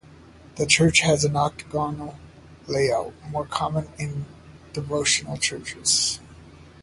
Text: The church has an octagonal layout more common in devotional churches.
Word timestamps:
The 0.55 0.65
church 0.65 1.01
has 1.01 1.23
an 1.23 1.35
octagonal 1.35 2.17
layout 2.65 3.13
more 3.29 3.45
common 3.45 3.87
in 3.99 4.25
devotional 4.73 5.37
churches. 5.37 6.19